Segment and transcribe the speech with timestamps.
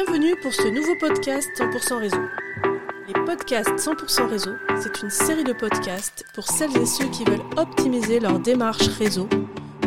[0.00, 2.20] Bienvenue pour ce nouveau podcast 100% réseau.
[3.08, 7.42] Les podcasts 100% réseau, c'est une série de podcasts pour celles et ceux qui veulent
[7.56, 9.28] optimiser leur démarche réseau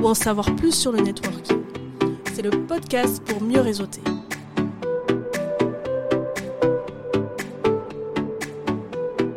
[0.02, 1.62] ou en savoir plus sur le networking.
[2.34, 4.02] C'est le podcast pour mieux réseauter.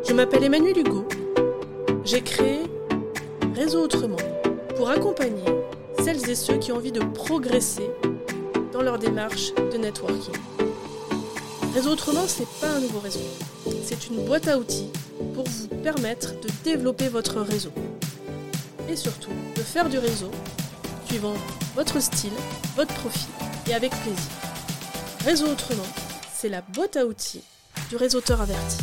[0.05, 1.07] Je m'appelle Emmanuel Hugo.
[2.03, 2.63] J'ai créé
[3.55, 4.17] Réseau Autrement
[4.75, 5.45] pour accompagner
[6.03, 7.89] celles et ceux qui ont envie de progresser
[8.75, 10.33] dans leur démarche de networking.
[11.73, 13.21] Réseau Autrement, ce n'est pas un nouveau réseau.
[13.85, 14.89] C'est une boîte à outils
[15.33, 17.71] pour vous permettre de développer votre réseau.
[18.89, 20.29] Et surtout, de faire du réseau
[21.07, 21.35] suivant
[21.73, 22.33] votre style,
[22.75, 23.29] votre profil
[23.69, 24.31] et avec plaisir.
[25.23, 25.87] Réseau Autrement,
[26.33, 27.43] c'est la boîte à outils
[27.89, 28.77] du réseauteur averti.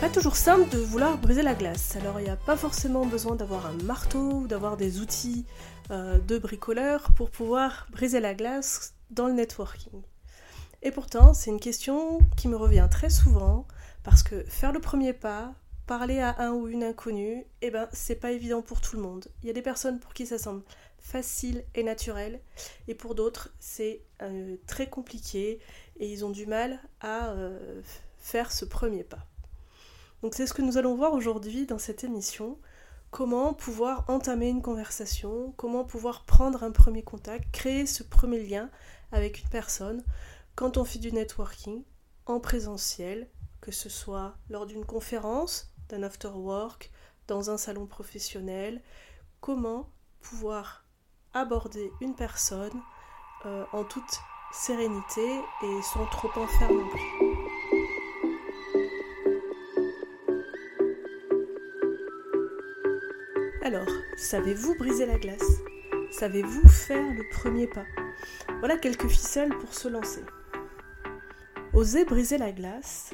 [0.00, 1.94] Pas toujours simple de vouloir briser la glace.
[1.96, 5.44] Alors il n'y a pas forcément besoin d'avoir un marteau ou d'avoir des outils
[5.90, 10.00] euh, de bricoleur pour pouvoir briser la glace dans le networking.
[10.80, 13.66] Et pourtant, c'est une question qui me revient très souvent
[14.02, 15.52] parce que faire le premier pas,
[15.86, 19.26] parler à un ou une inconnue, eh ben, c'est pas évident pour tout le monde.
[19.42, 20.62] Il y a des personnes pour qui ça semble
[20.98, 22.40] facile et naturel,
[22.88, 25.58] et pour d'autres, c'est euh, très compliqué
[25.98, 27.82] et ils ont du mal à euh,
[28.16, 29.26] faire ce premier pas.
[30.22, 32.58] Donc c'est ce que nous allons voir aujourd'hui dans cette émission
[33.10, 38.70] comment pouvoir entamer une conversation, comment pouvoir prendre un premier contact, créer ce premier lien
[39.12, 40.04] avec une personne
[40.54, 41.82] quand on fait du networking
[42.26, 43.28] en présentiel,
[43.60, 46.90] que ce soit lors d'une conférence, d'un after work,
[47.26, 48.82] dans un salon professionnel,
[49.40, 50.84] comment pouvoir
[51.32, 52.80] aborder une personne
[53.46, 54.20] euh, en toute
[54.52, 57.29] sérénité et sans trop en faire non plus.
[63.72, 63.86] Alors,
[64.16, 65.60] savez-vous briser la glace?
[66.10, 67.84] Savez-vous faire le premier pas?
[68.58, 70.24] Voilà quelques ficelles pour se lancer.
[71.72, 73.12] Oser briser la glace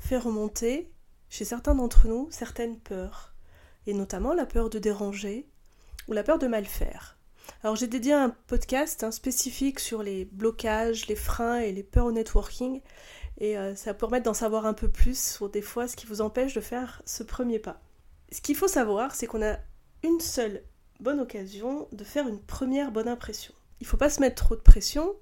[0.00, 0.90] fait remonter
[1.28, 3.36] chez certains d'entre nous certaines peurs,
[3.86, 5.46] et notamment la peur de déranger
[6.08, 7.16] ou la peur de mal faire.
[7.62, 12.06] Alors j'ai dédié un podcast hein, spécifique sur les blocages, les freins et les peurs
[12.06, 12.80] au networking,
[13.38, 16.06] et euh, ça va permettre d'en savoir un peu plus sur des fois ce qui
[16.06, 17.80] vous empêche de faire ce premier pas.
[18.30, 19.56] Ce qu'il faut savoir, c'est qu'on a
[20.02, 20.62] une seule
[21.00, 23.54] bonne occasion de faire une première bonne impression.
[23.80, 25.14] Il ne faut pas se mettre trop de pression,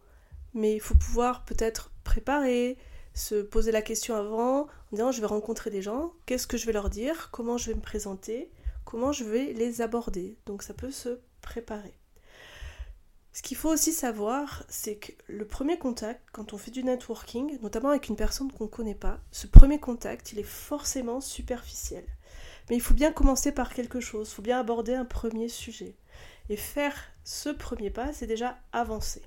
[0.55, 2.79] mais il faut pouvoir peut-être préparer,
[3.15, 6.67] se poser la question avant, en disant je vais rencontrer des gens, qu'est-ce que je
[6.67, 8.51] vais leur dire, comment je vais me présenter,
[8.85, 10.37] comment je vais les aborder.
[10.47, 11.99] Donc ça peut se préparer.
[13.33, 17.59] Ce qu'il faut aussi savoir, c'est que le premier contact, quand on fait du networking,
[17.61, 22.07] notamment avec une personne qu'on ne connaît pas, ce premier contact, il est forcément superficiel.
[22.69, 25.95] Mais il faut bien commencer par quelque chose, il faut bien aborder un premier sujet.
[26.49, 26.95] Et faire
[27.25, 29.23] ce premier pas, c'est déjà avancer.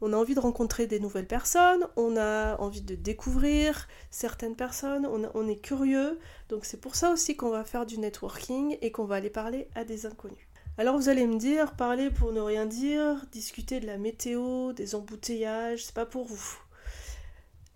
[0.00, 5.06] On a envie de rencontrer des nouvelles personnes, on a envie de découvrir certaines personnes,
[5.06, 6.18] on, est curieux.
[6.48, 9.68] Donc c'est pour ça aussi qu'on va faire du networking et qu'on va aller parler
[9.74, 10.46] à des inconnus.
[10.76, 14.94] Alors vous allez me dire, parler pour ne rien dire, discuter de la météo, des
[14.94, 16.58] embouteillages, c'est pas pour vous.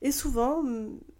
[0.02, 0.64] Et souvent,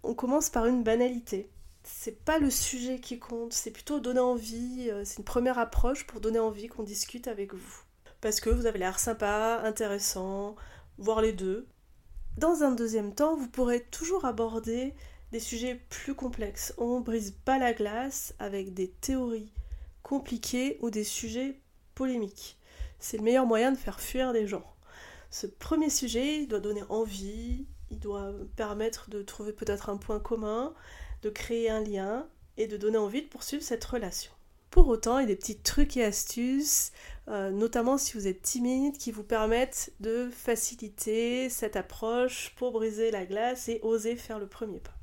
[0.03, 1.49] on commence par une banalité
[1.83, 6.05] c'est pas le sujet qui compte, c'est plutôt donner envie, euh, c'est une première approche
[6.05, 7.81] pour donner envie qu'on discute avec vous.
[8.21, 10.55] Parce que vous avez l'air sympa, intéressant,
[10.97, 11.67] voir les deux.
[12.37, 14.93] Dans un deuxième temps, vous pourrez toujours aborder
[15.31, 16.73] des sujets plus complexes.
[16.77, 19.51] On brise pas la glace avec des théories
[20.03, 21.59] compliquées ou des sujets
[21.95, 22.57] polémiques.
[22.99, 24.65] C'est le meilleur moyen de faire fuir des gens.
[25.31, 30.73] Ce premier sujet, doit donner envie, il doit permettre de trouver peut-être un point commun,
[31.21, 34.31] de créer un lien et de donner envie de poursuivre cette relation.
[34.69, 36.91] Pour autant, il y a des petits trucs et astuces,
[37.27, 43.09] euh, notamment si vous êtes timide, qui vous permettent de faciliter cette approche pour briser
[43.09, 44.93] la glace et oser faire le premier pas.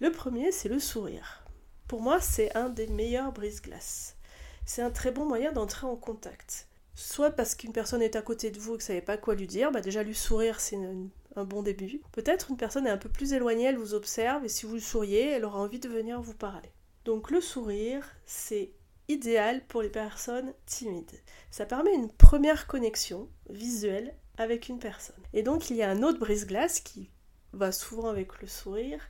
[0.00, 1.44] Le premier, c'est le sourire.
[1.88, 4.16] Pour moi, c'est un des meilleurs brise-glaces.
[4.64, 6.68] C'est un très bon moyen d'entrer en contact.
[6.94, 9.18] Soit parce qu'une personne est à côté de vous et que vous ne savez pas
[9.18, 12.00] quoi lui dire, bah déjà lui sourire, c'est une un bon début.
[12.12, 15.30] Peut-être une personne est un peu plus éloignée, elle vous observe et si vous souriez,
[15.30, 16.70] elle aura envie de venir vous parler.
[17.04, 18.72] Donc le sourire, c'est
[19.08, 21.20] idéal pour les personnes timides.
[21.50, 25.22] Ça permet une première connexion visuelle avec une personne.
[25.32, 27.10] Et donc il y a un autre brise-glace qui
[27.52, 29.00] va souvent avec le sourire,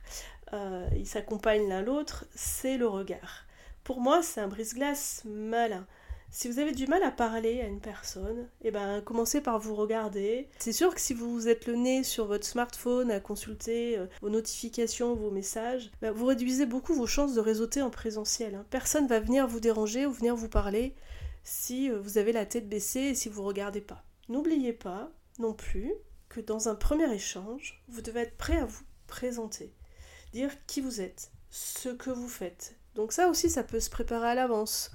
[0.53, 3.45] euh, ils s'accompagnent l'un l'autre, c'est le regard.
[3.83, 5.87] Pour moi, c'est un brise-glace malin.
[6.33, 9.75] Si vous avez du mal à parler à une personne, eh ben, commencez par vous
[9.75, 10.47] regarder.
[10.59, 14.29] C'est sûr que si vous êtes le nez sur votre smartphone à consulter euh, vos
[14.29, 18.55] notifications, vos messages, ben, vous réduisez beaucoup vos chances de réseauter en présentiel.
[18.55, 18.65] Hein.
[18.69, 20.95] Personne va venir vous déranger ou venir vous parler
[21.43, 24.05] si euh, vous avez la tête baissée et si vous ne regardez pas.
[24.29, 25.91] N'oubliez pas non plus
[26.29, 29.73] que dans un premier échange, vous devez être prêt à vous présenter,
[30.31, 32.77] dire qui vous êtes, ce que vous faites.
[32.95, 34.91] Donc ça aussi, ça peut se préparer à l'avance.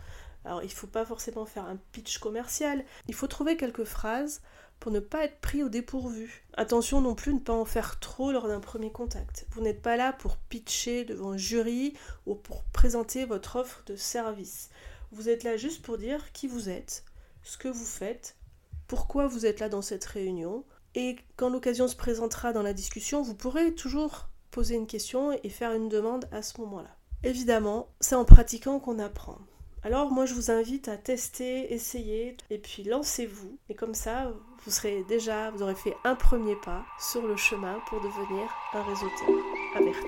[0.47, 4.41] Alors il ne faut pas forcément faire un pitch commercial, il faut trouver quelques phrases
[4.79, 6.45] pour ne pas être pris au dépourvu.
[6.55, 9.47] Attention non plus ne pas en faire trop lors d'un premier contact.
[9.51, 11.95] Vous n'êtes pas là pour pitcher devant un jury
[12.27, 14.71] ou pour présenter votre offre de service.
[15.13, 17.05] Vous êtes là juste pour dire qui vous êtes,
[17.43, 18.37] ce que vous faites,
[18.87, 20.65] pourquoi vous êtes là dans cette réunion,
[20.95, 25.49] et quand l'occasion se présentera dans la discussion, vous pourrez toujours poser une question et
[25.49, 26.97] faire une demande à ce moment-là.
[27.23, 29.39] Évidemment, c'est en pratiquant qu'on apprend.
[29.87, 33.57] Alors moi je vous invite à tester, essayer et puis lancez-vous.
[33.69, 34.33] Et comme ça
[34.65, 38.83] vous serez déjà, vous aurez fait un premier pas sur le chemin pour devenir un
[38.83, 39.29] réseauteur
[39.77, 40.05] averti.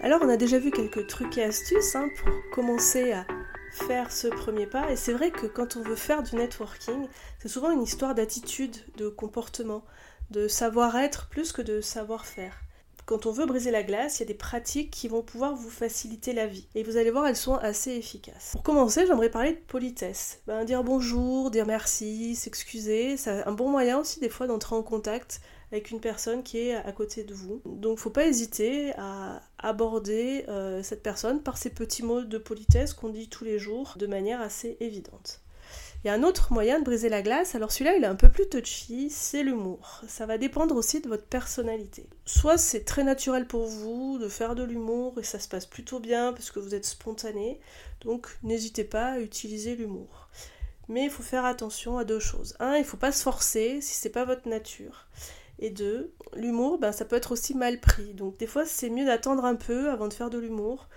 [0.00, 3.26] Alors on a déjà vu quelques trucs et astuces hein, pour commencer à
[3.70, 4.90] faire ce premier pas.
[4.90, 7.06] Et c'est vrai que quand on veut faire du networking,
[7.38, 9.84] c'est souvent une histoire d'attitude, de comportement
[10.30, 12.54] de savoir-être plus que de savoir-faire.
[13.08, 15.70] Quand on veut briser la glace, il y a des pratiques qui vont pouvoir vous
[15.70, 16.68] faciliter la vie.
[16.74, 18.50] Et vous allez voir, elles sont assez efficaces.
[18.52, 20.42] Pour commencer, j'aimerais parler de politesse.
[20.46, 24.82] Ben, dire bonjour, dire merci, s'excuser, c'est un bon moyen aussi des fois d'entrer en
[24.82, 25.40] contact
[25.72, 27.62] avec une personne qui est à côté de vous.
[27.64, 32.92] Donc faut pas hésiter à aborder euh, cette personne par ces petits mots de politesse
[32.92, 35.40] qu'on dit tous les jours de manière assez évidente.
[36.08, 38.14] Il y a un autre moyen de briser la glace, alors celui-là il est un
[38.14, 40.00] peu plus touchy, c'est l'humour.
[40.08, 42.08] Ça va dépendre aussi de votre personnalité.
[42.24, 46.00] Soit c'est très naturel pour vous de faire de l'humour et ça se passe plutôt
[46.00, 47.60] bien parce que vous êtes spontané,
[48.00, 50.30] donc n'hésitez pas à utiliser l'humour.
[50.88, 52.56] Mais il faut faire attention à deux choses.
[52.58, 55.08] Un, il ne faut pas se forcer si c'est pas votre nature.
[55.58, 58.14] Et deux, l'humour, ben, ça peut être aussi mal pris.
[58.14, 60.88] Donc des fois c'est mieux d'attendre un peu avant de faire de l'humour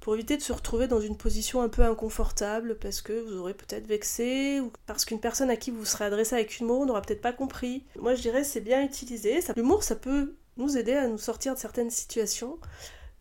[0.00, 3.54] pour éviter de se retrouver dans une position un peu inconfortable parce que vous aurez
[3.54, 7.20] peut-être vexé ou parce qu'une personne à qui vous serez adressé avec humour n'aura peut-être
[7.20, 7.84] pas compris.
[7.98, 9.40] Moi je dirais c'est bien utilisé.
[9.56, 12.58] L'humour ça peut nous aider à nous sortir de certaines situations.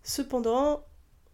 [0.03, 0.85] Cependant,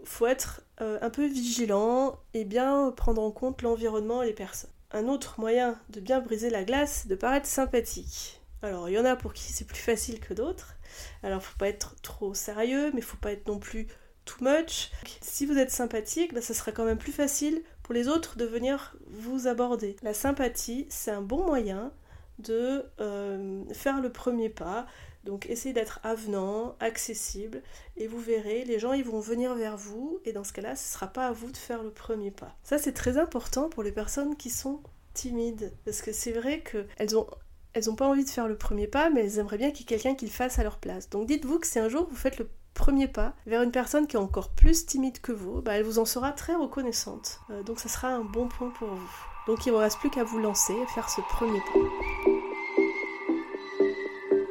[0.03, 4.69] faut être euh, un peu vigilant et bien prendre en compte l'environnement et les personnes.
[4.91, 8.41] Un autre moyen de bien briser la glace, c'est de paraître sympathique.
[8.62, 10.75] Alors, il y en a pour qui c'est plus facile que d'autres.
[11.24, 13.88] Alors, faut pas être trop sérieux, mais faut pas être non plus
[14.25, 14.92] too much.
[15.22, 18.45] Si vous êtes sympathique, bah, ça sera quand même plus facile pour les autres de
[18.45, 19.95] venir vous aborder.
[20.01, 21.92] La sympathie, c'est un bon moyen
[22.39, 24.86] de euh, faire le premier pas.
[25.24, 27.63] Donc essayez d'être avenant, accessible,
[27.98, 30.88] et vous verrez, les gens ils vont venir vers vous, et dans ce cas-là, ce
[30.88, 32.56] ne sera pas à vous de faire le premier pas.
[32.62, 34.81] Ça c'est très important pour les personnes qui sont
[35.16, 37.25] timides, parce que c'est vrai qu'elles ont
[37.74, 39.94] elles n'ont pas envie de faire le premier pas, mais elles aimeraient bien qu'il y
[39.94, 41.10] ait quelqu'un qui le fasse à leur place.
[41.10, 44.18] Donc dites-vous que si un jour vous faites le premier pas vers une personne qui
[44.18, 47.39] est encore plus timide que vous, bah, elle vous en sera très reconnaissante.
[47.50, 49.10] Euh, donc ça sera un bon point pour vous.
[49.48, 51.80] Donc il ne vous reste plus qu'à vous lancer et faire ce premier pas.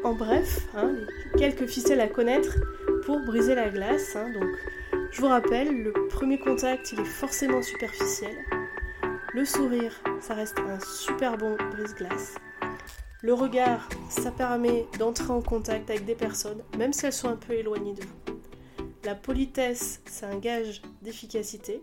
[0.08, 0.96] En bref, hein,
[1.38, 2.56] quelques ficelles à connaître
[3.04, 4.16] pour briser la glace.
[4.16, 4.30] Hein.
[4.32, 4.48] donc
[5.12, 8.36] je vous rappelle, le premier contact il est forcément superficiel.
[9.32, 12.34] Le sourire, ça reste un super bon brise-glace.
[13.24, 17.36] Le regard, ça permet d'entrer en contact avec des personnes, même si elles sont un
[17.36, 18.38] peu éloignées de vous.
[19.02, 21.82] La politesse, c'est un gage d'efficacité.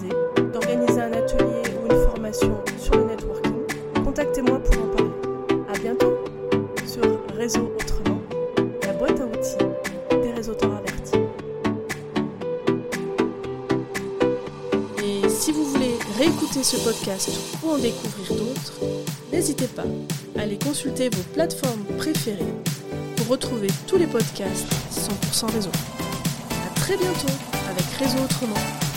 [17.62, 18.74] ou en découvrir d'autres,
[19.32, 19.84] n'hésitez pas
[20.36, 22.52] à aller consulter vos plateformes préférées
[23.16, 25.70] pour retrouver tous les podcasts 100% réseau.
[26.50, 27.32] A très bientôt
[27.70, 28.87] avec Réseau Autrement.